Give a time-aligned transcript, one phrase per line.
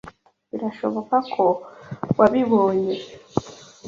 [0.51, 1.45] Birashoboka ko
[2.17, 2.95] wabibonye.